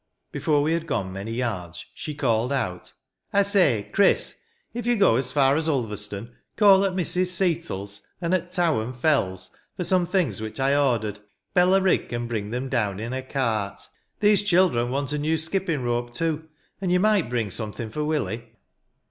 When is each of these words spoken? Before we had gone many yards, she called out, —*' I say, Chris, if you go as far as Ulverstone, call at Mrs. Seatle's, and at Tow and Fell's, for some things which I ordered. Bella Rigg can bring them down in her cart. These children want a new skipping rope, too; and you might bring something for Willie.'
Before 0.31 0.63
we 0.63 0.73
had 0.73 0.87
gone 0.87 1.13
many 1.13 1.31
yards, 1.31 1.85
she 1.93 2.15
called 2.15 2.51
out, 2.51 2.91
—*' 3.21 3.33
I 3.33 3.43
say, 3.43 3.87
Chris, 3.93 4.35
if 4.73 4.87
you 4.87 4.97
go 4.97 5.15
as 5.15 5.31
far 5.31 5.55
as 5.55 5.69
Ulverstone, 5.69 6.31
call 6.55 6.83
at 6.85 6.93
Mrs. 6.95 7.27
Seatle's, 7.27 8.01
and 8.19 8.33
at 8.33 8.51
Tow 8.51 8.79
and 8.81 8.95
Fell's, 8.97 9.51
for 9.77 9.83
some 9.83 10.07
things 10.07 10.41
which 10.41 10.59
I 10.59 10.75
ordered. 10.75 11.19
Bella 11.53 11.79
Rigg 11.81 12.09
can 12.09 12.25
bring 12.25 12.49
them 12.49 12.67
down 12.67 12.99
in 12.99 13.11
her 13.13 13.21
cart. 13.21 13.79
These 14.21 14.41
children 14.41 14.89
want 14.89 15.13
a 15.13 15.19
new 15.19 15.37
skipping 15.37 15.83
rope, 15.83 16.15
too; 16.15 16.49
and 16.81 16.91
you 16.91 16.99
might 16.99 17.29
bring 17.29 17.51
something 17.51 17.91
for 17.91 18.03
Willie.' 18.03 18.53